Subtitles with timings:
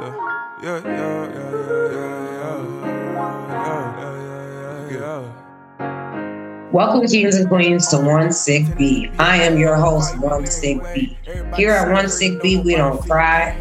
[0.00, 0.14] yeah,
[0.62, 1.30] yeah, yeah,
[4.90, 5.32] yeah.
[6.72, 9.12] Welcome, kings and queens, to One Sick Beat.
[9.20, 11.16] I am your host, One Sick Beat.
[11.54, 13.56] Here at One Sick Beat, we don't cry,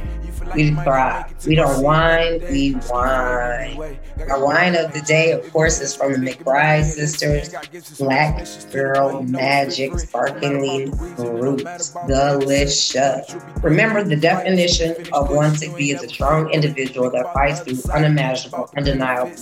[0.55, 1.31] we cry.
[1.45, 3.97] We don't whine, we whine.
[4.29, 7.53] Our wine of the day, of course, is from the McBride sisters,
[7.97, 11.95] Black Girl Magic Sparkling Roots.
[12.07, 13.35] Delicious.
[13.61, 18.69] Remember, the definition of one to be is a strong individual that fights through unimaginable,
[18.77, 19.35] undeniable,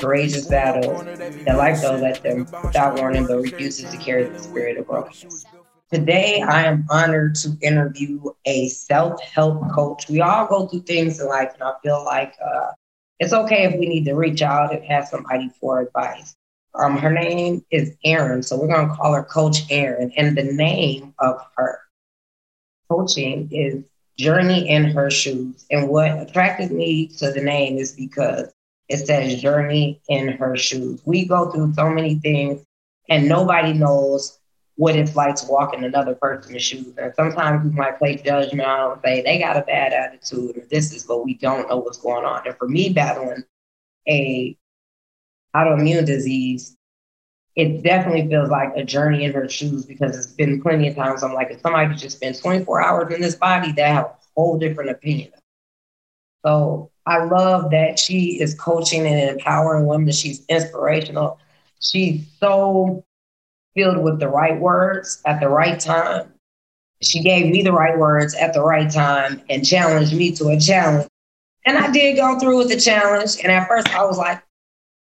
[0.00, 1.04] courageous battles
[1.44, 5.24] that life does let them without warning, but refuses to carry the spirit of growth.
[5.92, 10.08] Today, I am honored to interview a self help coach.
[10.08, 12.72] We all go through things in life, and I feel like uh,
[13.20, 16.34] it's okay if we need to reach out and ask somebody for advice.
[16.74, 20.10] Um, her name is Erin, so we're going to call her Coach Erin.
[20.16, 21.80] And the name of her
[22.90, 23.84] coaching is
[24.18, 25.66] Journey in Her Shoes.
[25.70, 28.52] And what attracted me to the name is because
[28.88, 31.00] it says Journey in Her Shoes.
[31.04, 32.64] We go through so many things,
[33.08, 34.38] and nobody knows
[34.76, 36.94] what it's like to walk in another person's shoes.
[36.98, 40.66] And sometimes we might place judgment on and say they got a bad attitude or
[40.70, 42.46] this is, but we don't know what's going on.
[42.46, 43.44] And for me, battling
[44.08, 44.56] a
[45.54, 46.76] autoimmune disease,
[47.54, 51.22] it definitely feels like a journey in her shoes because it's been plenty of times
[51.22, 54.58] I'm like, if somebody just spent 24 hours in this body, they have a whole
[54.58, 55.30] different opinion.
[56.44, 60.12] So I love that she is coaching and empowering women.
[60.12, 61.38] She's inspirational.
[61.78, 63.04] She's so
[63.74, 66.32] filled with the right words at the right time.
[67.02, 70.58] She gave me the right words at the right time and challenged me to a
[70.58, 71.08] challenge.
[71.66, 73.36] And I did go through with the challenge.
[73.42, 74.42] And at first I was like,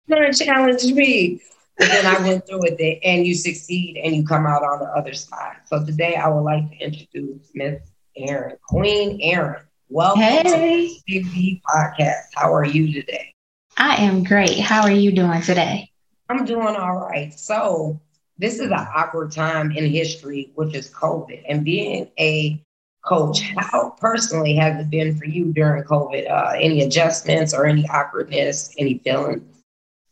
[0.08, 1.42] you're gonna challenge me.
[1.78, 4.80] But then I went through with it and you succeed and you come out on
[4.80, 5.58] the other side.
[5.66, 7.82] So today I would like to introduce Miss
[8.18, 9.64] Erin, Queen Erin.
[9.88, 10.44] Welcome hey.
[10.44, 12.26] to the Big podcast.
[12.36, 13.34] How are you today?
[13.78, 14.60] I am great.
[14.60, 15.90] How are you doing today?
[16.28, 17.34] I'm doing all right.
[17.34, 18.00] So
[18.40, 21.44] this is an awkward time in history, which is COVID.
[21.48, 22.64] And being a
[23.06, 26.32] coach, how personally has it been for you during COVID?
[26.32, 29.44] Uh, any adjustments or any awkwardness, any feelings?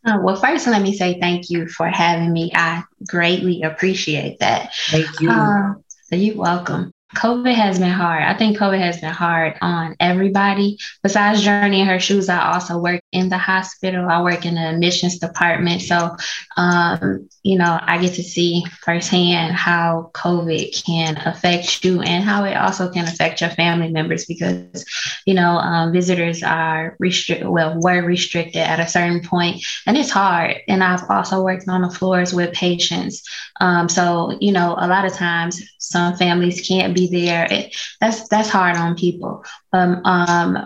[0.05, 2.51] Uh, well, first, let me say thank you for having me.
[2.53, 4.71] I greatly appreciate that.
[4.89, 5.29] Thank you.
[5.29, 6.91] Um, so you're welcome.
[7.15, 8.23] COVID has been hard.
[8.23, 10.77] I think COVID has been hard on everybody.
[11.03, 14.09] Besides Journey in her shoes, I also work in the hospital.
[14.09, 15.83] I work in the admissions department.
[15.83, 16.17] So,
[16.57, 22.43] um, you know, I get to see firsthand how COVID can affect you and how
[22.43, 24.85] it also can affect your family members because,
[25.25, 30.11] you know, um, visitors are restricted, well, were restricted at a certain point, and it's
[30.11, 30.57] hard.
[30.67, 33.23] And I've also worked on the floors with patients.
[33.61, 37.47] Um, so, you know, a lot of times some families can't be there.
[37.49, 39.43] It, that's that's hard on people.
[39.73, 40.57] Um, um,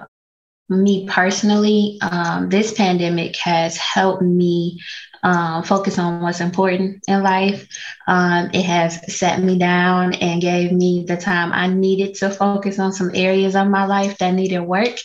[0.69, 4.79] me personally, um, this pandemic has helped me
[5.23, 7.67] um, focus on what's important in life.
[8.07, 12.79] Um, it has set me down and gave me the time I needed to focus
[12.79, 14.95] on some areas of my life that needed work.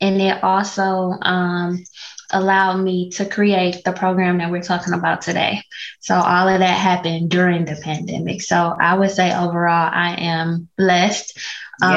[0.00, 1.84] And it also um,
[2.30, 5.62] allowed me to create the program that we're talking about today.
[6.00, 8.42] So all of that happened during the pandemic.
[8.42, 11.38] So I would say overall, I am blessed.
[11.82, 11.96] Um,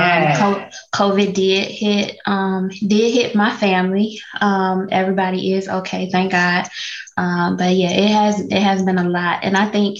[0.93, 4.19] COVID did hit um, did hit my family.
[4.41, 6.67] Um, everybody is okay, thank God.
[7.15, 9.99] Um, but yeah, it has it has been a lot, and I think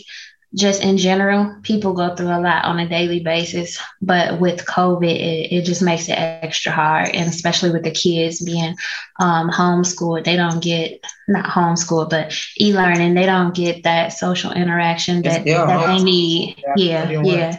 [0.56, 3.80] just in general, people go through a lot on a daily basis.
[4.02, 7.10] But with COVID, it, it just makes it extra hard.
[7.10, 8.76] And especially with the kids being
[9.20, 14.52] um, homeschooled, they don't get, not homeschooled, but e learning, they don't get that social
[14.52, 16.64] interaction that, that they need.
[16.76, 17.58] Yeah, yeah.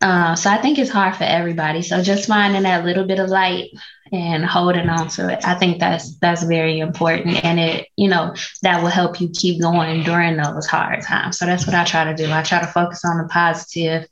[0.00, 1.82] Uh, so I think it's hard for everybody.
[1.82, 3.70] So just finding that little bit of light
[4.12, 8.34] and holding on to it, I think that's that's very important, and it you know
[8.62, 11.38] that will help you keep going during those hard times.
[11.38, 12.30] So that's what I try to do.
[12.30, 14.08] I try to focus on the positive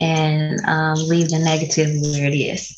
[0.00, 2.76] and um, leave the negative where it is.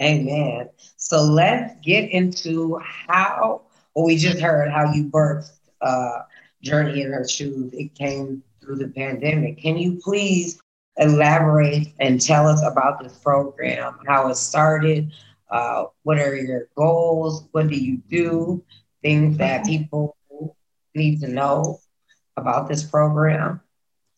[0.00, 0.68] Amen.
[0.96, 3.62] So let's get into how.
[3.94, 5.50] Well, we just heard how you birthed
[5.80, 6.20] uh,
[6.62, 7.72] Journey in Her Shoes.
[7.72, 9.58] It came through the pandemic.
[9.58, 10.60] Can you please
[10.96, 15.12] elaborate and tell us about this program, how it started,
[15.50, 18.62] uh, what are your goals, what do you do,
[19.02, 20.16] things that people
[20.94, 21.80] need to know
[22.36, 23.60] about this program.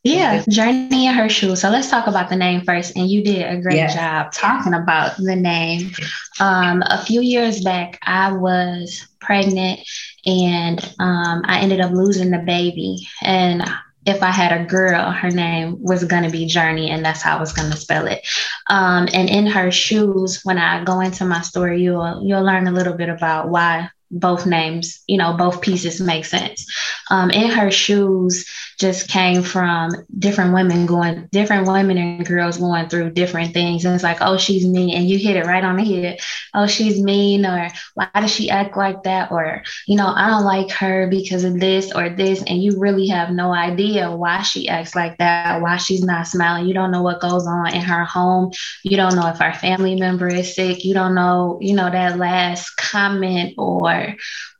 [0.05, 1.61] Yeah, Journey in Her Shoes.
[1.61, 2.97] So let's talk about the name first.
[2.97, 3.95] And you did a great yes.
[3.95, 5.93] job talking about the name.
[6.41, 9.79] Um, a few years back, I was pregnant
[10.27, 13.07] and um, I ended up losing the baby.
[13.23, 13.63] And
[14.05, 17.37] if I had a girl, her name was going to be Journey, and that's how
[17.37, 18.27] I was going to spell it.
[18.69, 22.73] Um, and in her shoes, when I go into my story, you'll you'll learn a
[22.73, 26.67] little bit about why both names, you know, both pieces make sense.
[27.11, 28.47] Um, in her shoes
[28.79, 33.85] just came from different women going, different women and girls going through different things.
[33.85, 34.95] And it's like, oh, she's mean.
[34.95, 36.21] And you hit it right on the head.
[36.53, 39.31] Oh, she's mean, or why does she act like that?
[39.31, 42.43] Or, you know, I don't like her because of this or this.
[42.43, 46.67] And you really have no idea why she acts like that, why she's not smiling.
[46.67, 48.53] You don't know what goes on in her home.
[48.83, 50.85] You don't know if her family member is sick.
[50.85, 54.02] You don't know, you know, that last comment or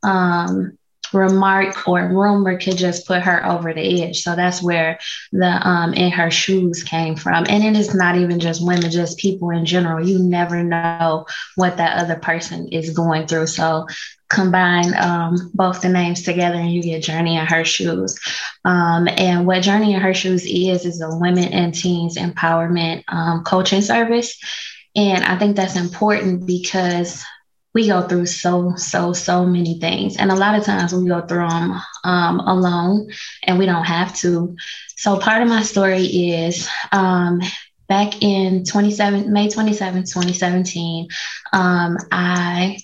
[0.03, 0.77] um,
[1.13, 4.21] remark or rumor could just put her over the edge.
[4.21, 4.99] So that's where
[5.31, 7.45] the um, in her shoes came from.
[7.47, 10.05] And it is not even just women, just people in general.
[10.05, 11.25] You never know
[11.55, 13.47] what that other person is going through.
[13.47, 13.87] So
[14.29, 18.19] combine um, both the names together and you get Journey in Her Shoes.
[18.65, 23.43] Um, and what Journey in Her Shoes is, is a women and teens empowerment um,
[23.43, 24.39] coaching service.
[24.95, 27.23] And I think that's important because
[27.73, 30.17] we go through so so so many things.
[30.17, 33.09] And a lot of times we go through them um, alone
[33.43, 34.55] and we don't have to.
[34.95, 37.41] So part of my story is um,
[37.87, 41.07] back in 27 may 27 2017
[41.53, 42.77] um, i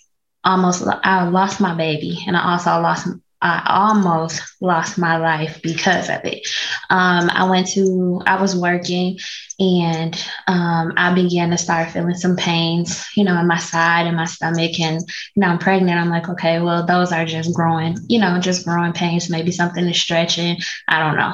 [0.44, 3.08] almost i lost my baby and i also lost
[3.42, 6.46] I almost lost my life because of it.
[6.90, 9.18] Um, I went to, I was working
[9.60, 10.16] and
[10.48, 14.26] um, I began to start feeling some pains, you know, in my side and my
[14.26, 14.80] stomach.
[14.80, 15.02] And,
[15.36, 16.00] know, I'm pregnant.
[16.00, 19.30] I'm like, okay, well, those are just growing, you know, just growing pains.
[19.30, 20.58] Maybe something is stretching.
[20.88, 21.34] I don't know.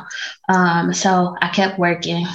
[0.50, 2.26] Um, so I kept working.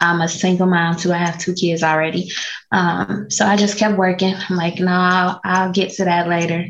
[0.00, 1.12] I'm a single mom too.
[1.12, 2.30] I have two kids already.
[2.72, 4.34] Um, so I just kept working.
[4.48, 6.66] I'm like, no, I'll, I'll get to that later.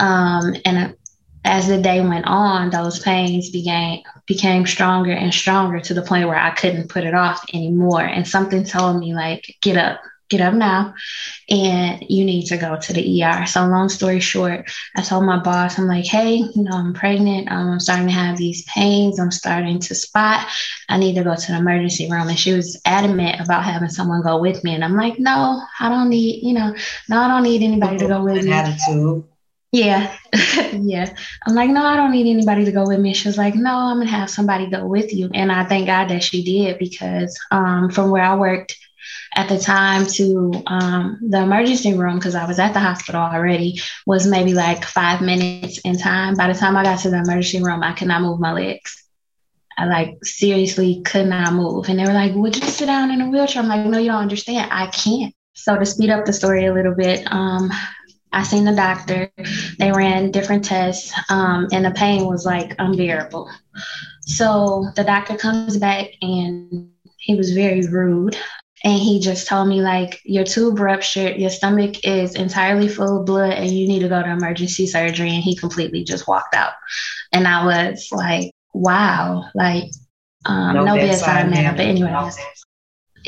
[0.00, 0.96] Um, and
[1.44, 6.28] as the day went on, those pains began became stronger and stronger to the point
[6.28, 8.02] where I couldn't put it off anymore.
[8.02, 10.94] And something told me like, get up, get up now,
[11.50, 13.44] and you need to go to the ER.
[13.46, 17.50] So long story short, I told my boss, I'm like, hey, you know, I'm pregnant.
[17.50, 19.18] Um, I'm starting to have these pains.
[19.18, 20.46] I'm starting to spot.
[20.88, 22.28] I need to go to the emergency room.
[22.28, 24.74] And she was adamant about having someone go with me.
[24.74, 26.72] And I'm like, no, I don't need, you know,
[27.08, 28.52] no, I don't need anybody to go with me.
[28.52, 29.24] Attitude.
[29.72, 30.14] Yeah.
[30.72, 31.14] yeah.
[31.46, 33.14] I'm like, no, I don't need anybody to go with me.
[33.14, 35.30] She was like, no, I'm going to have somebody go with you.
[35.32, 38.76] And I thank God that she did because um, from where I worked
[39.34, 43.80] at the time to um, the emergency room, because I was at the hospital already,
[44.06, 46.34] was maybe like five minutes in time.
[46.34, 49.02] By the time I got to the emergency room, I could not move my legs.
[49.78, 51.88] I like seriously could not move.
[51.88, 53.62] And they were like, would you sit down in a wheelchair?
[53.62, 54.70] I'm like, no, you don't understand.
[54.70, 55.34] I can't.
[55.54, 57.70] So to speed up the story a little bit, um,
[58.32, 59.30] I seen the doctor.
[59.78, 63.50] They ran different tests, um, and the pain was like unbearable.
[64.22, 68.36] So the doctor comes back and he was very rude.
[68.84, 73.26] And he just told me, like, your tube ruptured, your stomach is entirely full of
[73.26, 75.30] blood, and you need to go to emergency surgery.
[75.30, 76.72] And he completely just walked out.
[77.32, 79.84] And I was like, wow, like,
[80.46, 81.70] um, no, no bedside manner.
[81.76, 82.12] But anyway,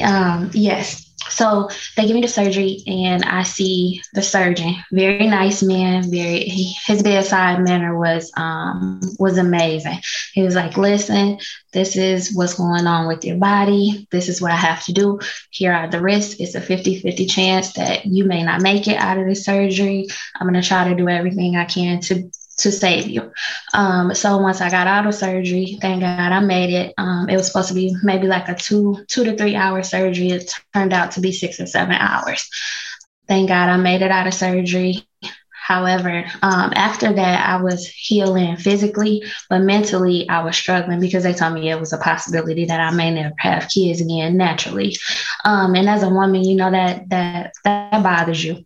[0.03, 1.04] um, yes.
[1.29, 4.75] So they give me the surgery, and I see the surgeon.
[4.93, 6.11] Very nice man.
[6.11, 10.01] Very his bedside manner was um, was amazing.
[10.33, 11.39] He was like, "Listen,
[11.73, 14.07] this is what's going on with your body.
[14.11, 15.19] This is what I have to do.
[15.51, 16.41] Here are the risks.
[16.41, 20.07] It's a 50-50 chance that you may not make it out of the surgery.
[20.37, 23.33] I'm gonna try to do everything I can to to save you.
[23.73, 26.95] Um, so once I got out of surgery, thank God I made it.
[26.99, 30.31] Um, it was supposed to be maybe like a two two to three hour surgery.
[30.31, 32.49] It turned out to be six or seven hours.
[33.27, 35.09] Thank God I made it out of surgery.
[35.65, 41.33] However, um, after that, I was healing physically, but mentally, I was struggling because they
[41.33, 44.99] told me it was a possibility that I may never have kids again naturally.
[45.43, 48.63] Um, and as a woman, you know that that that bothers you.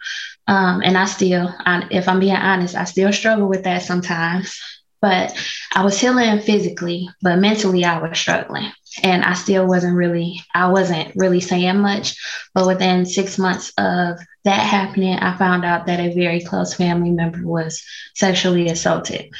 [0.48, 4.60] Um, and I still, I, if I'm being honest, I still struggle with that sometimes.
[5.00, 5.32] But
[5.72, 10.68] I was healing physically, but mentally, I was struggling and I still wasn't really I
[10.68, 12.16] wasn't really saying much.
[12.54, 17.10] But within six months of that happening, I found out that a very close family
[17.10, 17.82] member was
[18.14, 19.30] sexually assaulted.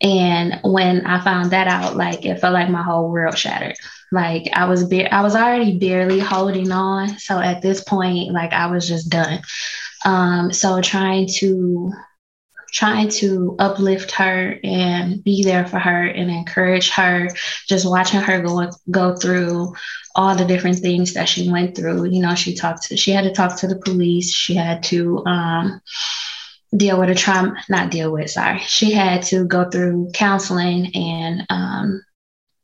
[0.00, 3.76] And when I found that out, like it felt like my whole world shattered.
[4.10, 7.18] Like I was be- I was already barely holding on.
[7.18, 9.40] So at this point, like I was just done.
[10.04, 11.92] Um, so trying to
[12.72, 17.28] trying to uplift her and be there for her and encourage her.
[17.68, 19.74] Just watching her go go through
[20.14, 22.04] all the different things that she went through.
[22.06, 24.34] You know she talked to she had to talk to the police.
[24.34, 25.80] She had to um,
[26.76, 28.60] deal with a trauma not deal with sorry.
[28.60, 32.02] She had to go through counseling and um,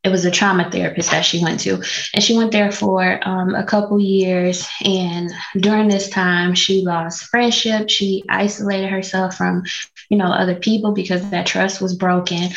[0.05, 1.83] it was a trauma therapist that she went to.
[2.14, 4.67] And she went there for um, a couple years.
[4.85, 7.90] And during this time she lost friendship.
[7.90, 9.64] She isolated herself from
[10.09, 12.50] you know other people because that trust was broken.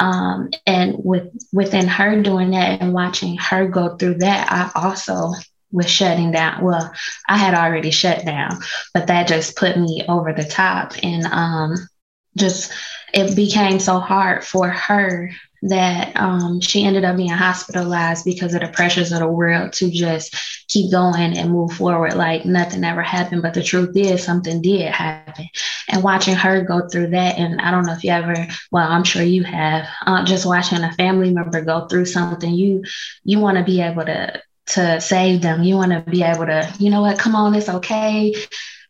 [0.00, 5.32] Um, and with within her doing that and watching her go through that i also
[5.72, 6.64] was shutting down.
[6.64, 6.92] Well
[7.28, 8.60] i had already shut down
[8.94, 10.92] but that just put me over the top.
[11.02, 11.74] And um,
[12.36, 12.72] just
[13.12, 15.30] it became so hard for her
[15.62, 19.90] that um, she ended up being hospitalized because of the pressures of the world to
[19.90, 20.34] just
[20.68, 23.42] keep going and move forward like nothing ever happened.
[23.42, 25.48] But the truth is, something did happen.
[25.88, 29.04] And watching her go through that, and I don't know if you ever, well, I'm
[29.04, 32.84] sure you have, uh, just watching a family member go through something, you
[33.24, 35.62] you want to be able to to save them.
[35.62, 38.34] You want to be able to, you know what, come on, it's okay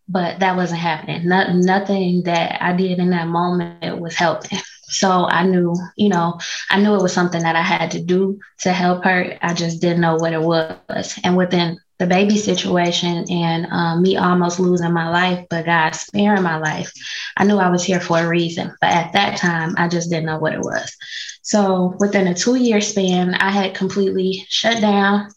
[0.08, 1.28] but that wasn't happening.
[1.28, 4.58] Not, nothing that I did in that moment was helping.
[4.90, 6.38] So I knew, you know,
[6.70, 9.38] I knew it was something that I had to do to help her.
[9.42, 11.18] I just didn't know what it was.
[11.22, 16.42] And within the baby situation and um, me almost losing my life, but God sparing
[16.42, 16.92] my life,
[17.36, 18.74] I knew I was here for a reason.
[18.80, 20.96] But at that time, I just didn't know what it was.
[21.42, 25.28] So within a two year span, I had completely shut down,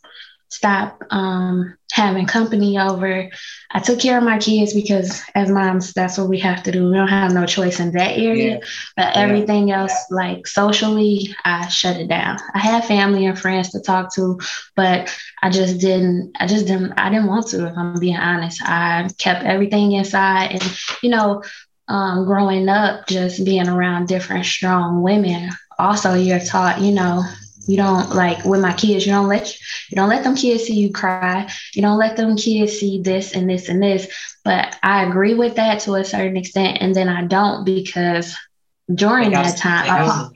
[0.50, 3.30] stop um, having company over.
[3.74, 6.90] I took care of my kids because as moms, that's what we have to do.
[6.90, 8.60] We don't have no choice in that area.
[8.60, 8.66] Yeah.
[8.98, 9.82] But everything yeah.
[9.82, 12.38] else, like socially, I shut it down.
[12.54, 14.40] I had family and friends to talk to,
[14.76, 18.62] but I just didn't, I just didn't, I didn't want to, if I'm being honest.
[18.64, 20.52] I kept everything inside.
[20.52, 21.44] And, you know,
[21.88, 27.24] um, growing up, just being around different strong women, also you're taught, you know,
[27.68, 29.52] you don't like with my kids, you don't let
[29.90, 31.50] you don't let them kids see you cry.
[31.74, 34.08] You don't let them kids see this and this and this.
[34.44, 38.36] But I agree with that to a certain extent, and then I don't because
[38.94, 40.30] during that time, I,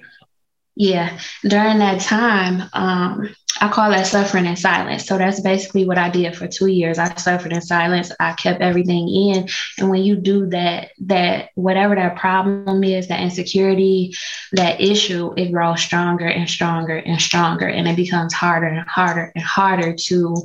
[0.75, 5.05] yeah, during that time, um, I call that suffering in silence.
[5.05, 6.99] So that's basically what I did for two years.
[6.99, 8.11] I suffered in silence.
[8.19, 9.47] I kept everything in.
[9.77, 14.13] And when you do that, that whatever that problem is, that insecurity,
[14.53, 17.67] that issue, it grows stronger and stronger and stronger.
[17.67, 20.35] And it becomes harder and harder and harder to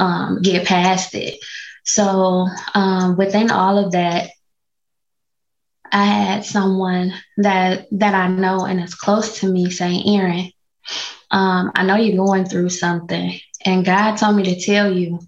[0.00, 1.38] um, get past it.
[1.84, 4.30] So um, within all of that,
[5.92, 10.50] I had someone that that I know and is close to me say, Erin,
[11.30, 15.20] um, I know you're going through something, and God told me to tell you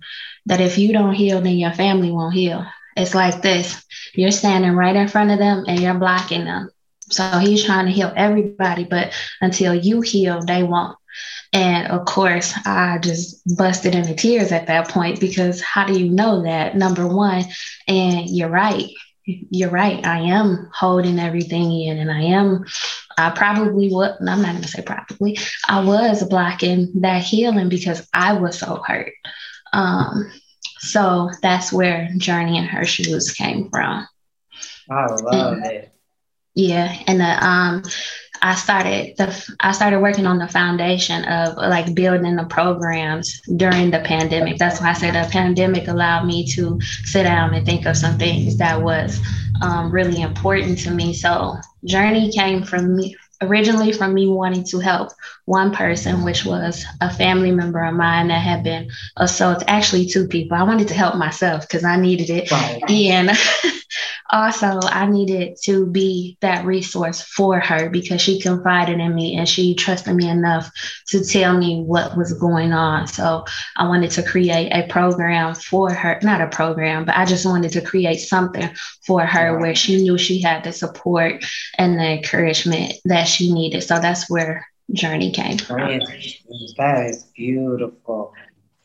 [0.46, 2.64] that if you don't heal, then your family won't heal.
[2.96, 3.84] It's like this:
[4.14, 6.70] you're standing right in front of them, and you're blocking them.
[7.10, 8.98] So He's trying to heal everybody, but
[9.40, 10.96] until you heal, they won't.
[11.52, 16.10] And of course, I just busted into tears at that point because how do you
[16.10, 16.76] know that?
[16.76, 17.44] Number one,
[17.88, 18.90] and you're right
[19.28, 20.04] you're right.
[20.04, 22.64] I am holding everything in, and I am.
[23.18, 24.12] I probably would.
[24.20, 25.38] I'm not going to say probably.
[25.66, 29.12] I was blocking that healing because I was so hurt.
[29.72, 30.32] Um,
[30.78, 34.06] so that's where Journey and her shoes came from.
[34.90, 35.92] I love and, it.
[36.54, 37.82] Yeah, and the um,
[38.42, 43.90] I started the I started working on the foundation of like building the programs during
[43.90, 44.58] the pandemic.
[44.58, 48.18] That's why I said the pandemic allowed me to sit down and think of some
[48.18, 49.20] things that was
[49.62, 51.14] um, really important to me.
[51.14, 55.12] So journey came from me originally from me wanting to help
[55.44, 59.68] one person, which was a family member of mine that had been assaulted.
[59.68, 60.56] Actually, two people.
[60.56, 62.82] I wanted to help myself because I needed it, right.
[62.90, 63.30] and
[64.30, 69.48] also I needed to be that resource for her because she confided in me and
[69.48, 70.70] she trusted me enough
[71.08, 73.06] to tell me what was going on.
[73.06, 73.44] So
[73.76, 77.72] I wanted to create a program for her, not a program, but I just wanted
[77.72, 78.68] to create something
[79.06, 81.44] for her where she knew she had the support
[81.78, 83.82] and the encouragement that she needed.
[83.82, 86.00] So that's where Journey came from.
[86.76, 88.32] That is beautiful.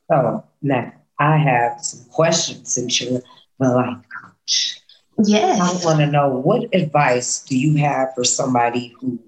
[0.10, 3.22] So now I have some questions since you're
[3.60, 4.80] the life coach.
[5.24, 5.60] Yes.
[5.60, 9.20] I want to know what advice do you have for somebody who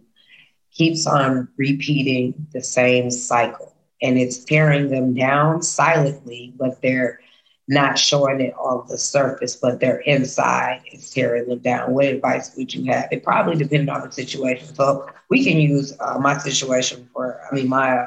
[0.71, 7.19] keeps on repeating the same cycle and it's tearing them down silently, but they're
[7.67, 11.93] not showing it on the surface, but their inside is tearing them down.
[11.93, 13.07] What advice would you have?
[13.11, 14.67] It probably depends on the situation.
[14.75, 18.05] So we can use uh, my situation for, I mean, my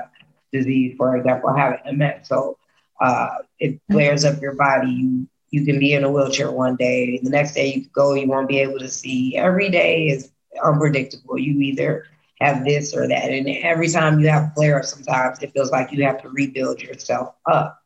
[0.53, 2.25] disease, for example, I have MS.
[2.25, 2.57] So
[3.01, 4.91] uh, it flares up your body.
[4.91, 8.27] You you can be in a wheelchair one day, the next day you go, you
[8.29, 9.37] won't be able to see.
[9.37, 10.31] Every day is
[10.63, 11.39] unpredictable.
[11.39, 12.05] You either
[12.41, 15.93] have this or that, and every time you have flare up, sometimes it feels like
[15.93, 17.78] you have to rebuild yourself up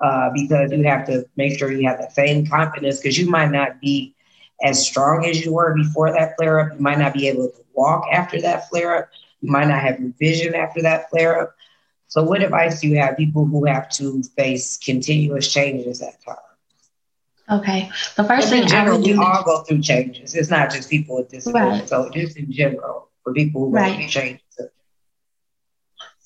[0.00, 3.50] uh, because you have to make sure you have the same confidence because you might
[3.50, 4.14] not be
[4.62, 6.72] as strong as you were before that flare up.
[6.74, 9.08] You might not be able to walk after that flare up,
[9.40, 11.54] You might not have your vision after that flare up.
[12.08, 16.38] So, what advice do you have people who have to face continuous changes at times?
[17.50, 17.90] Okay.
[18.16, 19.20] The first thing general, I would we do.
[19.22, 20.34] all go through changes.
[20.34, 21.80] It's not just people with disabilities.
[21.80, 21.88] Right.
[21.88, 23.94] So, just in general, for people who go Right.
[23.96, 24.42] through changes.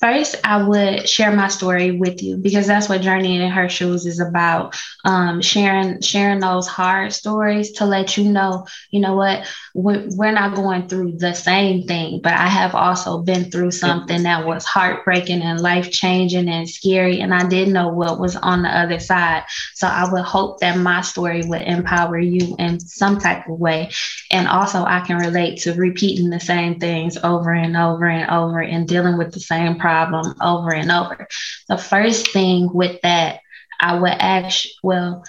[0.05, 4.05] First, I would share my story with you because that's what Journey in Her Shoes
[4.05, 4.79] is about.
[5.03, 10.57] Um, sharing sharing those hard stories to let you know, you know what, we're, not
[10.57, 15.43] going through the same thing, but I have also been through something that was heartbreaking
[15.43, 19.45] and life changing and scary, and I didn't know what was on the other side.
[19.75, 23.91] So I would hope that my story would empower you in some type of way,
[24.31, 28.61] and also I can relate to repeating the same things over and over and over
[28.61, 29.94] and dealing with the same problem
[30.41, 31.29] over and over.
[31.69, 33.41] The first thing with that,
[33.81, 35.25] I would ask, well,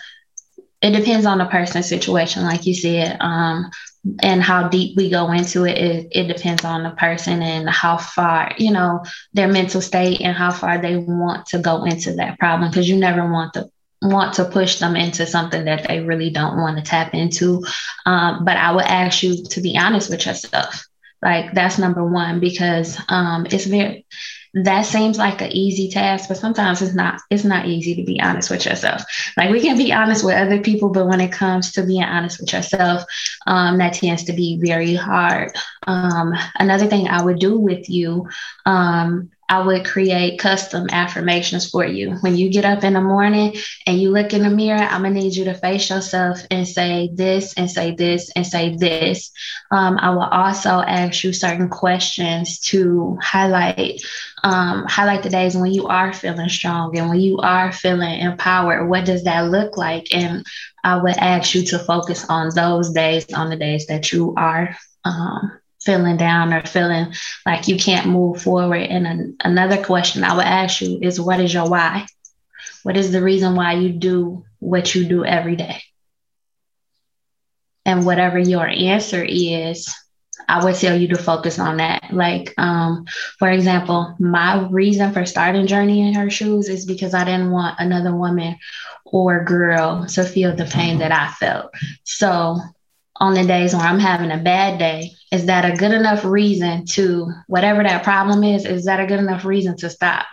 [0.81, 3.71] it depends on the person's situation, like you said, um,
[4.21, 6.07] and how deep we go into it, it.
[6.11, 9.03] It depends on the person and how far, you know,
[9.33, 12.69] their mental state and how far they want to go into that problem.
[12.69, 13.69] Because you never want to
[14.01, 17.63] want to push them into something that they really don't want to tap into.
[18.05, 20.85] Um, but I would ask you to be honest with yourself.
[21.21, 24.05] Like that's number one because um, it's very
[24.55, 27.19] that seems like an easy task, but sometimes it's not.
[27.29, 29.03] It's not easy to be honest with yourself.
[29.35, 32.39] Like we can be honest with other people, but when it comes to being honest
[32.39, 33.03] with yourself,
[33.47, 35.51] um, that tends to be very hard.
[35.87, 38.29] Um, another thing I would do with you,
[38.65, 42.15] um, I would create custom affirmations for you.
[42.21, 45.11] When you get up in the morning and you look in the mirror, I'm gonna
[45.11, 49.31] need you to face yourself and say this and say this and say this.
[49.71, 54.01] Um, I will also ask you certain questions to highlight
[54.43, 58.89] um, highlight the days when you are feeling strong and when you are feeling empowered.
[58.89, 60.13] What does that look like?
[60.13, 60.45] And
[60.83, 64.75] I would ask you to focus on those days, on the days that you are
[65.03, 65.51] um,
[65.85, 67.13] feeling down or feeling
[67.45, 68.81] like you can't move forward.
[68.81, 72.05] And an, another question I would ask you is what is your why?
[72.83, 75.81] What is the reason why you do what you do every day?
[77.85, 79.93] And whatever your answer is,
[80.47, 82.11] I would tell you to focus on that.
[82.11, 83.05] Like, um,
[83.39, 87.79] for example, my reason for starting Journey in Her Shoes is because I didn't want
[87.79, 88.57] another woman
[89.05, 91.71] or girl to feel the pain that I felt.
[92.03, 92.59] So,
[93.17, 96.85] on the days where I'm having a bad day, is that a good enough reason
[96.87, 100.25] to, whatever that problem is, is that a good enough reason to stop?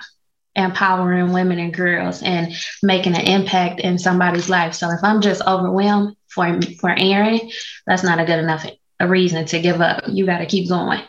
[0.55, 4.75] empowering women and girls and making an impact in somebody's life.
[4.75, 7.51] So if I'm just overwhelmed for for Erin,
[7.87, 8.67] that's not a good enough
[9.01, 10.05] a reason to give up.
[10.09, 11.01] You got to keep going.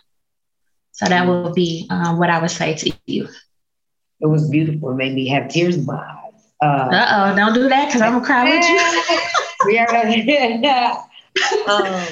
[0.91, 3.27] So that would be um, what I would say to you.
[4.21, 4.91] It was beautiful.
[4.91, 6.51] It made me have tears in my eyes.
[6.61, 9.65] Uh Uh oh, don't do that because I'm gonna cry with you.
[9.65, 11.03] we are yeah.
[11.67, 12.07] um,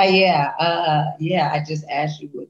[0.00, 1.50] uh, yeah, uh, yeah.
[1.52, 2.48] I just asked you what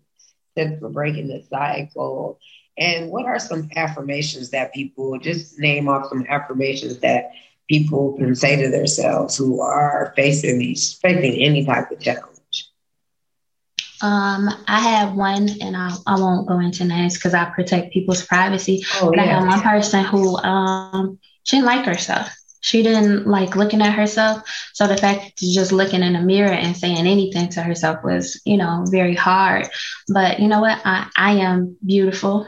[0.56, 2.38] tips for breaking the cycle,
[2.78, 7.30] and what are some affirmations that people just name off some affirmations that
[7.68, 12.68] people can say to themselves who are facing these facing any type of challenge.
[14.02, 18.24] Um, I have one, and I, I won't go into names because I protect people's
[18.26, 18.84] privacy.
[18.92, 22.28] Oh But I had yeah, one person who um she didn't like herself.
[22.64, 24.42] She didn't like looking at herself.
[24.72, 28.40] So the fact to just looking in a mirror and saying anything to herself was,
[28.46, 29.68] you know, very hard.
[30.08, 30.80] But you know what?
[30.82, 32.46] I, I am beautiful.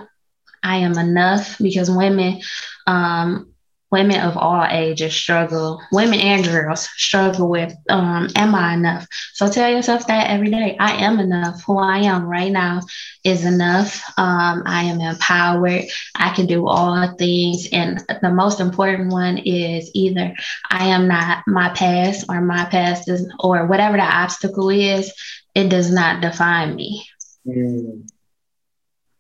[0.63, 2.41] I am enough because women,
[2.87, 3.53] um,
[3.91, 9.07] women of all ages struggle, women and girls struggle with, um, am I enough?
[9.33, 10.77] So tell yourself that every day.
[10.79, 11.63] I am enough.
[11.65, 12.81] Who I am right now
[13.25, 14.03] is enough.
[14.19, 15.85] Um, I am empowered.
[16.15, 17.69] I can do all things.
[17.73, 20.35] And the most important one is either
[20.69, 25.13] I am not my past or my past is, or whatever the obstacle is,
[25.55, 27.07] it does not define me.
[27.47, 28.09] Mm.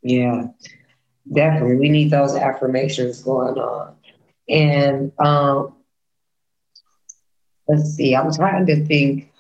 [0.03, 0.49] yeah,
[1.33, 1.77] definitely.
[1.77, 3.95] We need those affirmations going on.
[4.49, 5.75] And um,
[7.69, 8.15] let's see.
[8.15, 9.33] I'm trying to think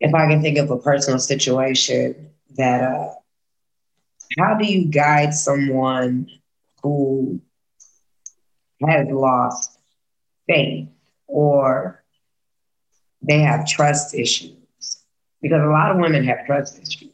[0.00, 2.82] if I can think of a personal situation that.
[2.82, 3.10] Uh,
[4.38, 6.28] how do you guide someone
[6.82, 7.40] who
[8.86, 9.78] has lost
[10.48, 10.88] faith
[11.26, 12.02] or
[13.22, 14.54] they have trust issues?
[15.40, 17.12] Because a lot of women have trust issues,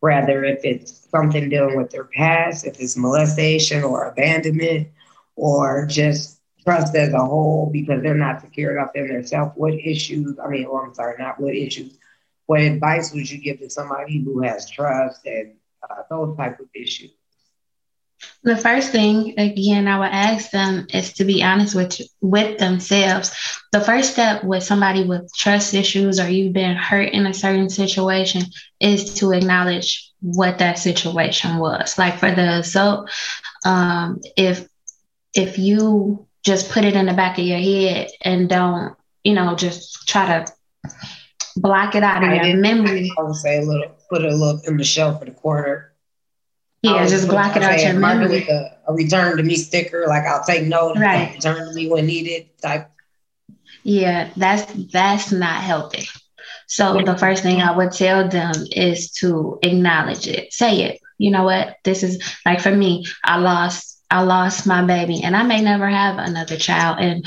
[0.00, 4.88] whether if it's something dealing with their past, if it's molestation or abandonment,
[5.36, 9.52] or just trust as a whole because they're not secure enough in themselves.
[9.54, 11.96] What issues, I mean, well, I'm sorry, not what issues,
[12.46, 15.54] what advice would you give to somebody who has trust and
[15.88, 17.12] uh, those type of issues?
[18.42, 23.30] The first thing, again, I would ask them is to be honest with with themselves.
[23.72, 27.68] The first step with somebody with trust issues or you've been hurt in a certain
[27.68, 28.42] situation
[28.80, 31.98] is to acknowledge what that situation was.
[31.98, 33.10] Like for the assault,
[33.66, 34.66] um, if
[35.36, 39.54] if you just put it in the back of your head and don't, you know,
[39.54, 40.52] just try to
[41.56, 43.12] block it out of your memory.
[43.18, 45.92] I would say a little, put a little in the shelf for the corner
[46.82, 48.28] yeah, just block it out your memory.
[48.28, 50.96] With A, a, return to me sticker, like I'll take note.
[50.98, 51.34] Right.
[51.34, 52.48] Return to me when needed.
[52.60, 52.90] Type.
[53.82, 56.08] Yeah, that's that's not healthy.
[56.66, 60.52] So the first thing I would tell them is to acknowledge it.
[60.52, 61.00] Say it.
[61.18, 61.76] You know what?
[61.84, 63.06] This is like for me.
[63.24, 66.98] I lost I lost my baby, and I may never have another child.
[67.00, 67.26] And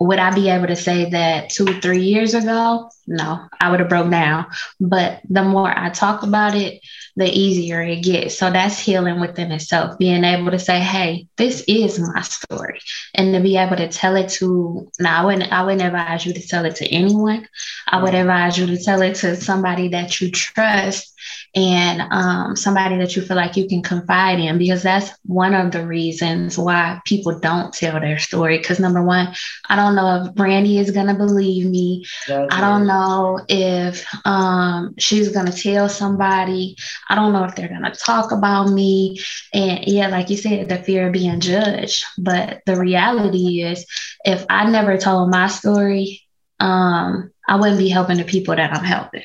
[0.00, 2.90] would I be able to say that two, or three years ago?
[3.06, 4.46] No, I would have broke down.
[4.80, 6.80] But the more I talk about it,
[7.16, 8.38] the easier it gets.
[8.38, 12.80] So that's healing within itself, being able to say, hey, this is my story.
[13.14, 16.32] And to be able to tell it to now I wouldn't I wouldn't advise you
[16.32, 17.46] to tell it to anyone.
[17.86, 21.12] I would advise you to tell it to somebody that you trust
[21.54, 25.72] and um, somebody that you feel like you can confide in because that's one of
[25.72, 28.58] the reasons why people don't tell their story.
[28.58, 29.34] Because number one
[29.68, 32.04] i don't know if brandy is going to believe me.
[32.26, 36.76] That's i don't know if um, she's going to tell somebody.
[37.08, 39.20] I don't know if they're going to talk about me.
[39.52, 42.04] And yeah like you said the fear of being judged.
[42.18, 43.86] But the reality is
[44.24, 46.22] if i never told my story
[46.60, 49.24] um, I wouldn't be helping the people that I'm helping.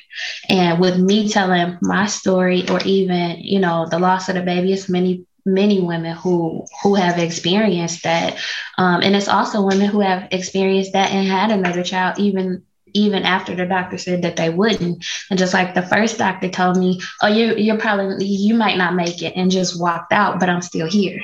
[0.49, 4.73] And with me telling my story, or even you know the loss of the baby,
[4.73, 8.37] it's many many women who who have experienced that,
[8.79, 12.63] um, and it's also women who have experienced that and had another child, even
[12.95, 15.05] even after the doctor said that they wouldn't.
[15.29, 18.95] And just like the first doctor told me, oh, you you're probably you might not
[18.95, 21.21] make it, and just walked out, but I'm still here.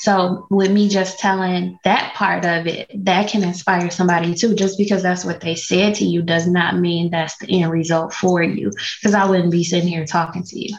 [0.00, 4.54] So with me just telling that part of it, that can inspire somebody too.
[4.54, 8.12] Just because that's what they said to you does not mean that's the end result
[8.12, 8.70] for you.
[9.00, 10.76] Because I wouldn't be sitting here talking to you.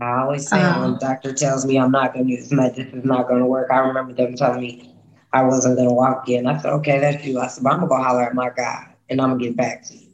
[0.00, 2.86] I always say um, when the doctor tells me I'm not going to use medicine,
[2.86, 3.70] this is not going to work.
[3.70, 4.94] I remember them telling me
[5.32, 6.46] I wasn't going to walk again.
[6.46, 7.40] I said, okay, that's you.
[7.40, 9.56] I said, I'm going to go holler at my God and I'm going to get
[9.56, 10.08] back to you.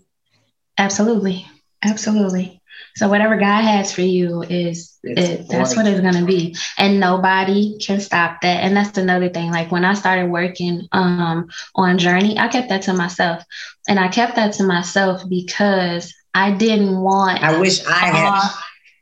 [0.78, 1.46] Absolutely.
[1.82, 2.59] Absolutely.
[2.96, 7.78] So whatever God has for you is it, that's what it's gonna be, and nobody
[7.78, 8.64] can stop that.
[8.64, 9.50] And that's another thing.
[9.50, 13.44] Like when I started working um, on Journey, I kept that to myself,
[13.88, 17.42] and I kept that to myself because I didn't want.
[17.42, 18.50] I wish I had.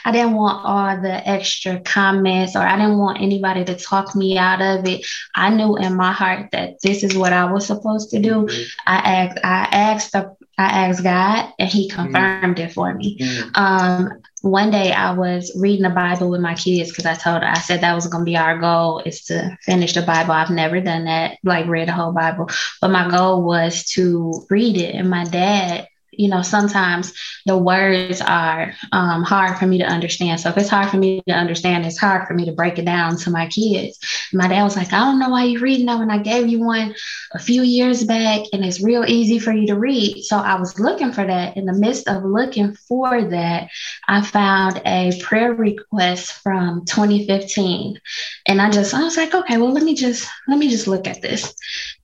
[0.05, 4.37] I didn't want all the extra comments or I didn't want anybody to talk me
[4.37, 5.05] out of it.
[5.35, 8.45] I knew in my heart that this is what I was supposed to do.
[8.45, 8.63] Mm-hmm.
[8.87, 12.03] I asked I asked the I asked God and He mm-hmm.
[12.03, 12.67] confirmed mm-hmm.
[12.67, 13.17] it for me.
[13.17, 13.49] Mm-hmm.
[13.55, 17.47] Um, one day I was reading the Bible with my kids because I told her,
[17.47, 20.31] I said that was going to be our goal is to finish the Bible.
[20.31, 22.49] I've never done that, like read the whole Bible,
[22.81, 24.95] but my goal was to read it.
[24.95, 27.13] And my dad you know, sometimes
[27.45, 30.39] the words are um, hard for me to understand.
[30.39, 32.85] So if it's hard for me to understand, it's hard for me to break it
[32.85, 33.99] down to my kids.
[34.33, 36.59] My dad was like, I don't know why you're reading that when I gave you
[36.59, 36.93] one
[37.33, 40.23] a few years back and it's real easy for you to read.
[40.23, 41.55] So I was looking for that.
[41.57, 43.69] In the midst of looking for that,
[44.07, 47.99] I found a prayer request from 2015.
[48.47, 51.07] And I just, I was like, okay, well, let me just, let me just look
[51.07, 51.53] at this.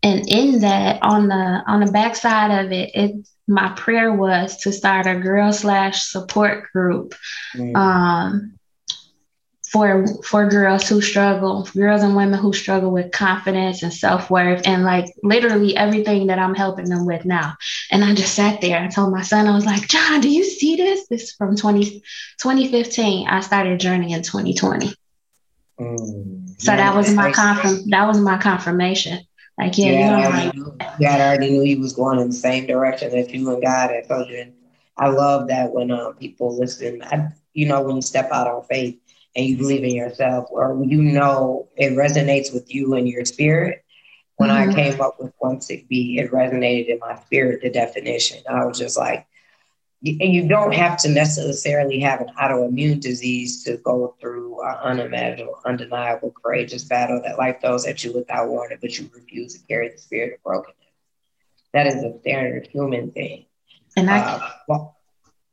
[0.01, 4.57] And in that, on the, on the back side of it, it my prayer was
[4.57, 7.15] to start a girl slash support group
[7.55, 7.75] mm.
[7.75, 8.57] um,
[9.71, 14.65] for for girls who struggle, girls and women who struggle with confidence and self worth,
[14.65, 17.55] and like literally everything that I'm helping them with now.
[17.91, 18.79] And I just sat there.
[18.79, 21.07] I told my son, I was like, John, do you see this?
[21.07, 22.01] This from 20,
[22.39, 23.27] 2015.
[23.27, 24.93] I started Journey in 2020.
[25.79, 26.59] Mm.
[26.59, 27.89] So yeah, that was my confirm.
[27.89, 29.26] That was my confirmation
[29.57, 32.67] like, yeah, yeah, you already knew, God already knew he was going in the same
[32.67, 34.53] direction that you and God had told you.
[34.97, 38.63] I love that when um, people listen, I, you know, when you step out on
[38.63, 38.99] faith
[39.35, 43.83] and you believe in yourself, or you know it resonates with you and your spirit.
[44.37, 44.69] When mm-hmm.
[44.69, 48.43] I came up with One Sick Bee, it resonated in my spirit, the definition.
[48.47, 49.25] I was just like, and
[50.01, 56.31] you don't have to necessarily have an autoimmune disease to go through an unimaginable, undeniable,
[56.31, 59.97] courageous battle that life throws at you without warning, but you refuse to carry the
[59.97, 60.75] spirit of brokenness.
[61.73, 63.45] That is a standard human thing.
[63.95, 64.97] And I, uh, well,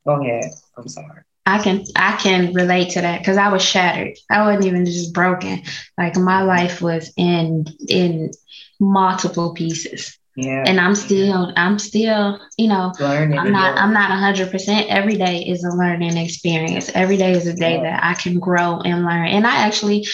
[0.05, 0.51] go ahead.
[0.77, 1.21] I'm sorry.
[1.47, 4.17] I can I can relate to that because I was shattered.
[4.31, 5.61] I wasn't even just broken.
[5.97, 8.31] Like my life was in in
[8.79, 10.63] multiple pieces Yeah.
[10.67, 13.37] And I'm still, I'm still, you know, Learning.
[13.39, 13.77] I'm not.
[13.77, 14.87] I'm not hundred percent.
[14.89, 16.89] Every day is a learning experience.
[16.93, 17.83] Every day is a day Yeah.
[17.83, 19.27] that I can grow and learn.
[19.27, 20.05] And I actually,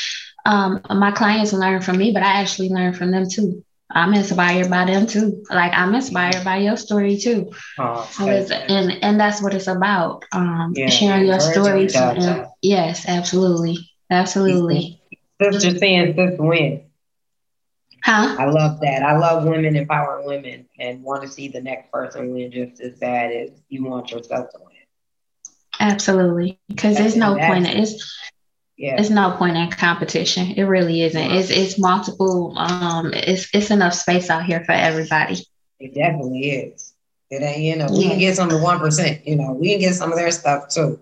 [0.46, 3.64] um, my clients learn from me, but I actually learn from them too.
[3.94, 5.44] I'm inspired by them too.
[5.50, 7.52] Like I'm inspired by your story too.
[7.80, 10.26] Oh, So and and that's what it's about.
[10.32, 15.00] Um, Yeah, sharing your story to Yes, absolutely, absolutely.
[15.42, 16.82] Sister seeing sister win.
[18.04, 18.36] Huh?
[18.40, 19.04] I love that.
[19.04, 22.98] I love women empowering women and want to see the next person win just as
[23.00, 24.68] bad as you want yourself to win.
[25.80, 26.60] Absolutely.
[26.68, 27.68] Because there's no point.
[27.68, 28.20] It's
[28.78, 29.00] Yeah.
[29.00, 30.52] It's no point in competition.
[30.58, 31.32] It really isn't.
[31.32, 32.58] It's it's multiple.
[32.58, 35.38] Um, it's it's enough space out here for everybody.
[35.80, 36.94] It definitely is.
[37.30, 39.72] It ain't, you know, we can get some of the one percent, you know, we
[39.72, 41.00] can get some of their stuff too.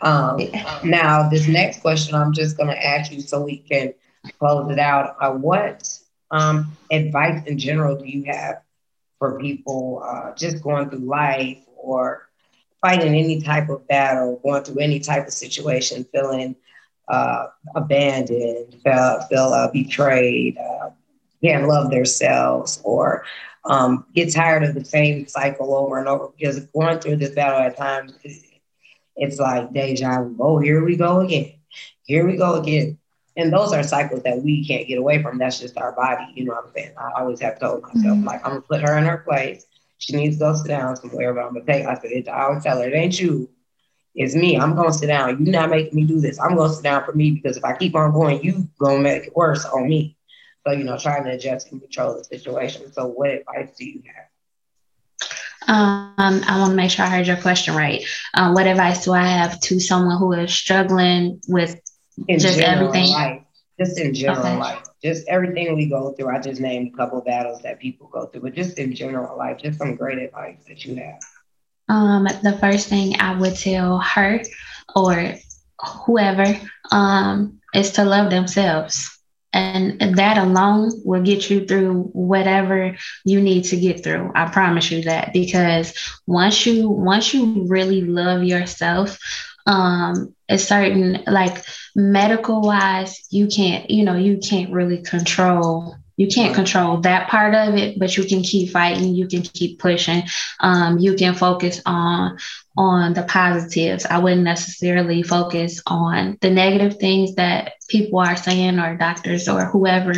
[0.00, 0.40] Um,
[0.84, 3.92] now this next question I'm just gonna ask you so we can
[4.38, 5.16] close it out.
[5.20, 5.86] Uh, what
[6.30, 8.56] um advice in general do you have
[9.18, 12.28] for people uh just going through life or
[12.80, 16.54] fighting any type of battle, going through any type of situation, feeling
[17.08, 20.90] uh abandoned, feel, feel uh, betrayed, uh,
[21.42, 23.24] can't love themselves or
[23.64, 27.60] um, get tired of the same cycle over and over because going through this battle
[27.60, 28.12] at times,
[29.16, 30.36] it's like deja vu.
[30.40, 31.52] Oh, here we go again.
[32.04, 32.98] Here we go again.
[33.36, 35.38] And those are cycles that we can't get away from.
[35.38, 36.26] That's just our body.
[36.34, 36.92] You know what I'm saying?
[36.98, 38.24] I always have told myself, Mhm.
[38.24, 39.66] like, I'm to put her in her place.
[39.98, 42.44] She needs to go sit down somewhere, but I'm to take, I said, it, I
[42.44, 43.48] always tell her, it ain't you.
[44.14, 44.56] It's me.
[44.58, 45.44] I'm to sit down.
[45.44, 46.38] You're not making me do this.
[46.40, 49.24] I'm to sit down for me because if I keep on going, you to make
[49.24, 50.16] it worse on me.
[50.66, 52.92] So, you know, trying to adjust and control the situation.
[52.92, 54.26] So, what advice do you have?
[55.68, 58.02] Um, I want to make sure I heard your question right.
[58.34, 61.80] Um, what advice do I have to someone who is struggling with?
[62.28, 63.08] In Just general everything?
[63.08, 63.40] life,
[63.78, 64.58] just in general Okay.
[64.58, 66.28] life, just everything we go through.
[66.34, 69.36] I just named a couple of battles that people go through, but just in general
[69.36, 71.20] life, just some great advice that you have.
[71.88, 74.42] Um, the first thing I would tell her
[74.94, 75.34] or
[76.06, 76.44] whoever
[76.90, 79.10] um, is to love themselves.
[79.52, 84.30] And that alone will get you through whatever you need to get through.
[84.34, 85.94] I promise you that because
[86.26, 89.18] once you once you really love yourself,
[89.66, 96.28] um, it's certain like medical wise, you can't, you know, you can't really control you
[96.28, 100.22] can't control that part of it, but you can keep fighting, you can keep pushing.
[100.60, 102.38] Um, you can focus on
[102.78, 104.06] on the positives.
[104.06, 109.64] I wouldn't necessarily focus on the negative things that people are saying or doctors or
[109.66, 110.12] whoever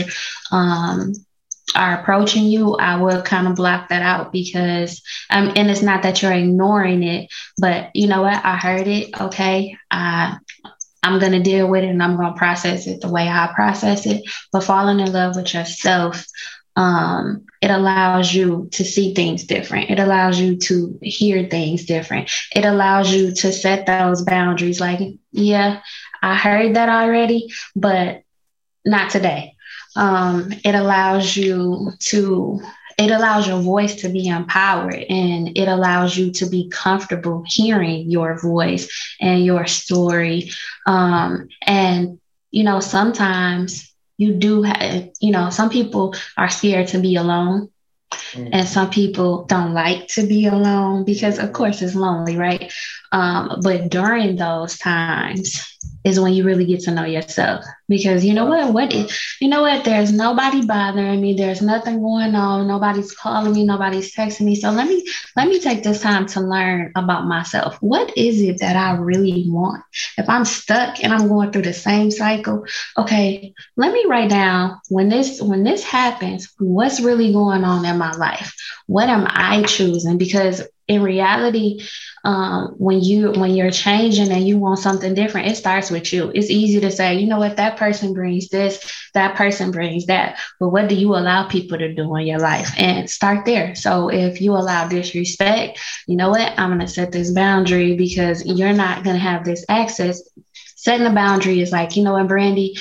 [0.51, 1.13] um,
[1.75, 2.75] are approaching you.
[2.77, 7.03] I would kind of block that out because, um, and it's not that you're ignoring
[7.03, 8.45] it, but you know what?
[8.45, 9.21] I heard it.
[9.21, 10.39] Okay, I
[11.03, 13.51] I'm going to deal with it and I'm going to process it the way I
[13.55, 14.29] process it.
[14.53, 16.27] But falling in love with yourself,
[16.77, 19.91] um, it allows you to see things different.
[19.91, 22.31] It allows you to hear things different.
[22.55, 25.01] It allows you to set those boundaries like,
[25.33, 25.81] yeah,
[26.23, 28.23] I heard that already, but
[28.85, 29.55] not today.
[29.99, 32.61] Um, it allows you to
[32.99, 38.11] it allows your voice to be empowered and it allows you to be comfortable hearing
[38.11, 38.89] your voice
[39.21, 40.51] and your story.
[40.87, 42.19] Um, and
[42.51, 47.71] you know sometimes you do have you know some people are scared to be alone
[48.35, 48.51] Mm.
[48.53, 52.73] and some people don't like to be alone because of course it's lonely right?
[53.13, 57.65] Um, but during those times is when you really get to know yourself.
[57.89, 58.73] Because you know what?
[58.73, 59.85] What is, you know what?
[59.85, 61.35] There's nobody bothering me.
[61.35, 62.69] There's nothing going on.
[62.69, 63.65] Nobody's calling me.
[63.65, 64.55] Nobody's texting me.
[64.55, 67.77] So let me let me take this time to learn about myself.
[67.81, 69.83] What is it that i really want?
[70.17, 72.65] If i'm stuck and i'm going through the same cycle
[72.97, 77.99] okay let me write down when this when this happens what's really going on in
[77.99, 78.55] my life?
[78.87, 80.19] What am i choosing?
[80.19, 81.81] Because in reality
[82.25, 86.33] um, when you when you're changing and you want something different it starts with you.
[86.35, 87.57] It's easy to say you know what?
[87.57, 90.39] That person brings this that person brings that.
[90.61, 92.71] But what do you allow people to do in your life?
[92.77, 93.75] And start there.
[93.75, 96.59] So if you allow disrespect you know what?
[96.59, 100.23] I'm going to set this boundary because you're not going to have this access.
[100.77, 102.77] Setting a boundary is like you know what brandy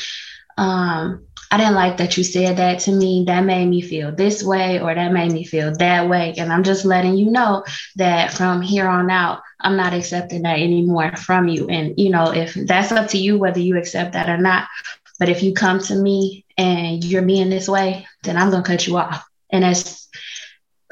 [0.58, 3.24] um, I didn't like that you said that to me.
[3.28, 6.34] That made me feel this way, or that made me feel that way.
[6.38, 7.64] And I'm just letting you know
[7.98, 11.68] that from here on out, I'm not accepting that anymore from you.
[11.70, 14.68] And, you know, if that's up to you, whether you accept that or not.
[15.20, 18.70] But if you come to me and you're being this way, then I'm going to
[18.70, 19.26] cut you off.
[19.52, 20.10] And that's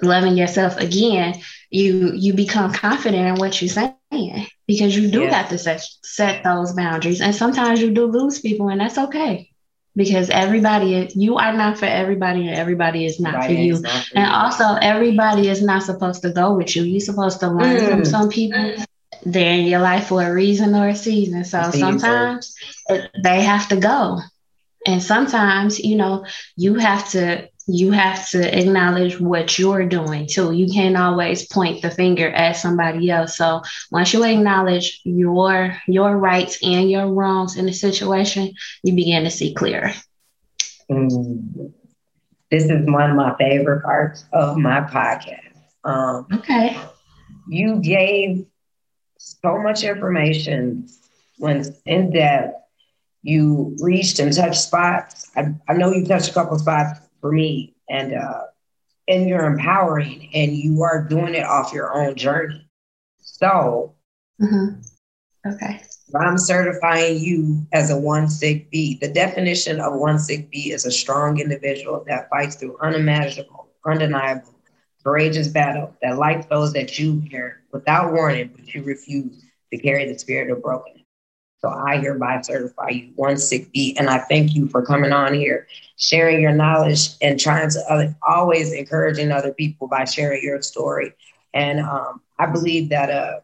[0.02, 1.36] loving yourself again.
[1.72, 4.22] You you become confident in what you're saying
[4.68, 5.32] because you do Yeah.
[5.32, 7.22] have to set set those boundaries.
[7.22, 9.50] And sometimes you do lose people, and that's okay
[9.96, 13.80] because everybody is, you are not for everybody and everybody is not for you.
[13.80, 14.34] Not for and you.
[14.34, 16.84] also everybody is not supposed to go with you.
[16.84, 17.90] You're supposed to learn mm.
[17.90, 18.76] from some people.
[19.26, 21.46] They're in your life for a reason or a season.
[21.46, 22.56] So sometimes
[22.90, 24.20] it, they have to go.
[24.86, 30.52] And sometimes, you know, you have to you have to acknowledge what you're doing too.
[30.52, 33.38] You can't always point the finger at somebody else.
[33.38, 39.24] So once you acknowledge your your rights and your wrongs in the situation, you begin
[39.24, 39.94] to see clearer.
[40.90, 41.74] Mm.
[42.52, 45.40] This is one of my favorite parts of my podcast.
[45.84, 46.78] Um, okay.
[47.48, 48.46] You gave
[49.18, 50.88] so much information
[51.38, 52.62] when in depth.
[53.28, 55.32] You reached and touched spots.
[55.36, 57.74] I, I know you touched a couple spots for me.
[57.90, 58.44] And uh
[59.08, 62.70] and you're empowering and you are doing it off your own journey.
[63.18, 63.96] So
[64.40, 64.80] mm-hmm.
[65.52, 65.82] okay.
[66.14, 70.86] I'm certifying you as a one sig b the definition of one sig b is
[70.86, 74.54] a strong individual that fights through unimaginable undeniable
[75.04, 80.12] courageous battle that like those that you hear without warning but you refuse to carry
[80.12, 80.95] the spirit of brokenness
[81.66, 83.96] so I hereby certify you one sick B.
[83.98, 88.08] And I thank you for coming on here, sharing your knowledge and trying to uh,
[88.28, 91.14] always encouraging other people by sharing your story.
[91.56, 93.40] And um, I believe that uh,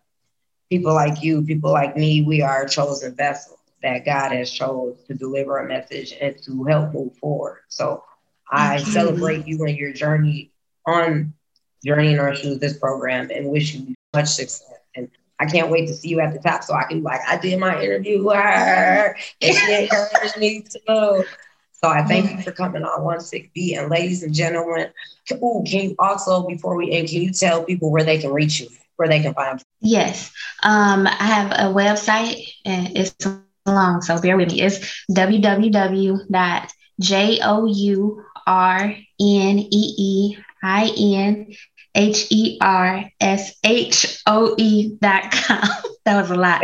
[0.70, 4.98] people like you, people like me, we are a chosen vessel that God has chose
[5.08, 7.62] to deliver a message and to help move forward.
[7.70, 8.04] So
[8.52, 10.52] I celebrate you and your journey
[10.86, 11.34] on
[11.84, 14.78] Journey in Her Shoes, this program, and wish you much success.
[14.96, 15.10] And
[15.42, 17.36] I can't wait to see you at the top so I can be like, I
[17.36, 21.26] did my interview with and she encouraged me to.
[21.74, 23.74] So I thank you for coming on One Sick B.
[23.74, 24.92] And ladies and gentlemen,
[25.32, 28.60] ooh, can you also, before we end, can you tell people where they can reach
[28.60, 29.66] you, where they can find you?
[29.82, 30.32] Yes.
[30.62, 33.16] Um, I have a website and it's
[33.66, 34.62] long, so bear with me.
[34.62, 34.78] It's
[35.10, 36.28] www.journeein
[41.96, 45.68] H E R S H O E dot com.
[46.06, 46.62] that was a lot.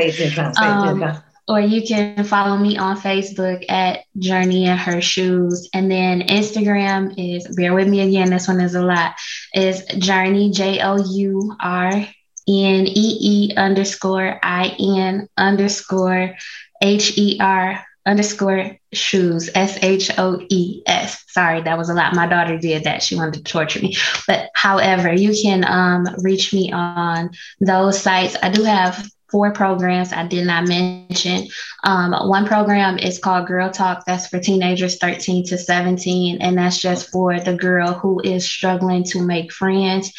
[0.58, 5.70] Um, or you can follow me on Facebook at Journey in Her Shoes.
[5.74, 9.16] And then Instagram is, bear with me again, this one is a lot,
[9.54, 16.36] is Journey, J O U R N E E underscore I N underscore
[16.82, 21.24] H E R underscore shoes, S H O E S.
[21.28, 22.16] Sorry, that was a lot.
[22.16, 23.04] My daughter did that.
[23.04, 23.96] She wanted to torture me.
[24.28, 28.36] But however, you can um, reach me on those sites.
[28.42, 31.48] I do have four programs I did not mention.
[31.84, 34.04] Um, one program is called Girl Talk.
[34.06, 36.42] That's for teenagers 13 to 17.
[36.42, 40.12] And that's just for the girl who is struggling to make friends,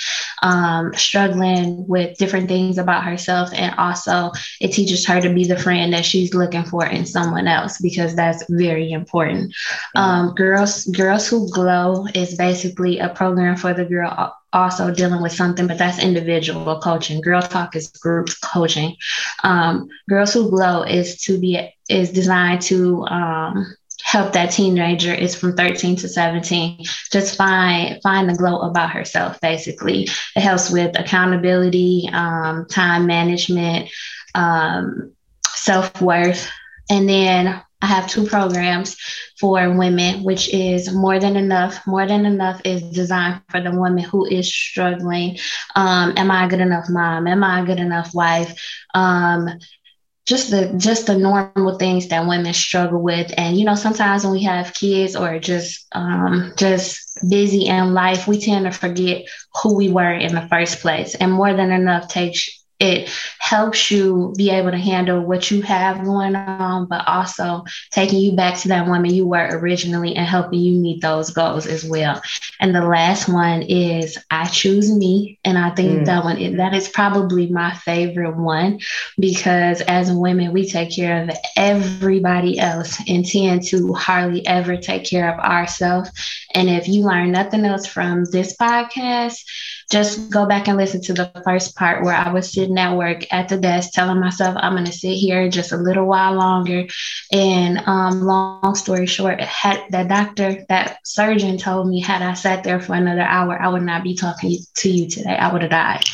[0.42, 3.50] um, struggling with different things about herself.
[3.52, 7.48] And also, it teaches her to be the friend that she's looking for in someone
[7.48, 9.54] else because that's very important.
[9.94, 15.32] Um, girls, Girls Who Glow is basically a program for the girl also dealing with
[15.32, 17.20] something, but that's individual coaching.
[17.20, 18.96] Girl Talk is group coaching.
[19.44, 23.66] Um, Girls Who Glow is to be is designed to um,
[24.02, 29.40] help that teenager is from 13 to 17 just find find the glow about herself
[29.40, 30.04] basically
[30.36, 33.90] it helps with accountability um, time management
[34.34, 35.12] um,
[35.48, 36.48] self-worth
[36.88, 38.96] and then I have two programs
[39.38, 41.86] for women, which is more than enough.
[41.86, 45.38] More than enough is designed for the woman who is struggling.
[45.74, 47.26] Um, am I a good enough mom?
[47.26, 48.60] Am I a good enough wife?
[48.94, 49.48] Um,
[50.26, 54.22] just the just the normal things that women struggle with and you know sometimes when
[54.24, 59.24] we have kids or just um, just busy in life we tend to forget
[59.62, 64.32] who we were in the first place and more than enough takes it helps you
[64.36, 68.68] be able to handle what you have going on, but also taking you back to
[68.68, 72.20] that woman you were originally and helping you meet those goals as well.
[72.60, 75.40] And the last one is I choose me.
[75.44, 76.04] And I think mm.
[76.06, 78.80] that one, that is probably my favorite one
[79.18, 85.04] because as women, we take care of everybody else and tend to hardly ever take
[85.04, 86.10] care of ourselves.
[86.54, 89.42] And if you learn nothing else from this podcast,
[89.90, 93.24] just go back and listen to the first part where I was sitting at work
[93.32, 96.86] at the desk telling myself I'm going to sit here just a little while longer.
[97.32, 102.64] And um, long story short, had that doctor, that surgeon told me, had I sat
[102.64, 105.36] there for another hour, I would not be talking to you today.
[105.36, 106.04] I would have died.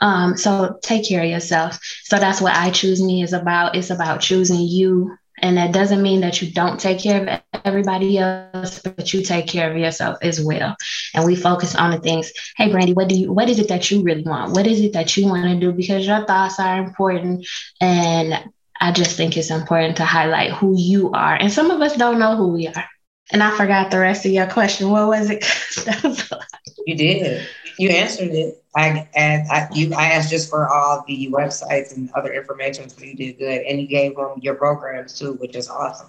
[0.00, 1.78] Um, so take care of yourself.
[2.04, 3.76] So that's what I choose me is about.
[3.76, 8.18] It's about choosing you and that doesn't mean that you don't take care of everybody
[8.18, 10.76] else, but you take care of yourself as well.
[11.14, 12.32] And we focus on the things.
[12.56, 13.32] Hey, Brandy, what do you?
[13.32, 14.52] What is it that you really want?
[14.52, 15.72] What is it that you want to do?
[15.72, 17.46] Because your thoughts are important,
[17.80, 18.50] and
[18.80, 21.34] I just think it's important to highlight who you are.
[21.34, 22.84] And some of us don't know who we are.
[23.32, 24.90] And I forgot the rest of your question.
[24.90, 25.44] What was it?
[26.86, 27.46] you did.
[27.78, 28.59] You answered it.
[28.76, 33.02] I, and I, you, I asked just for all the websites and other information, so
[33.04, 33.62] you did good.
[33.62, 36.08] And you gave them your programs too, which is awesome.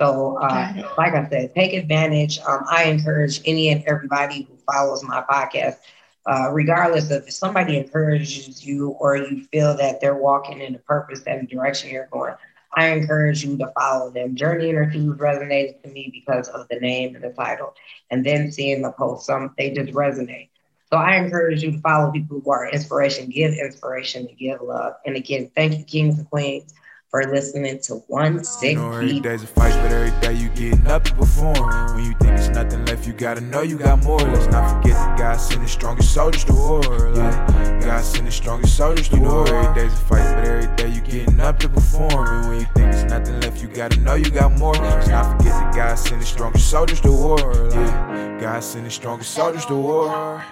[0.00, 0.68] So, uh,
[0.98, 2.38] like I said, take advantage.
[2.46, 5.76] Um, I encourage any and everybody who follows my podcast,
[6.26, 10.78] uh, regardless of if somebody encourages you or you feel that they're walking in the
[10.80, 12.34] purpose and the direction you're going,
[12.74, 14.34] I encourage you to follow them.
[14.36, 17.74] Journey in Her Shoes resonated to me because of the name and the title,
[18.10, 20.48] and then seeing the post, some they just resonate.
[20.90, 24.94] So I encourage you to follow people who are inspiration, give inspiration, and give love.
[25.04, 26.74] And again, thank you, kings and queens
[27.10, 30.48] for listening to One Sick you know, every day's a fight, but every day you
[30.50, 31.94] getting up and perform.
[31.94, 34.18] When you think there's nothing left, you gotta know you got more.
[34.18, 36.80] Let's not forget that God sent the strongest soldiers to war.
[36.80, 39.48] Like, God sent the strongest soldiers to war.
[39.48, 42.26] Every day's a fight, but every day you getting up to perform.
[42.26, 44.74] And when you think there's nothing left, you gotta know you got more.
[44.74, 47.38] Let's not forget that God sent the strongest soldiers to war.
[47.70, 50.44] Yeah, God sent the strongest soldiers to war.